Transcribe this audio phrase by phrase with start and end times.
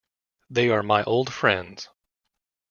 [0.49, 1.87] They are my old friends.